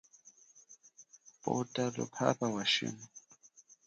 Pwota 1.41 1.83
luphapha 1.95 2.45
wa 2.55 2.63
shima. 2.73 3.05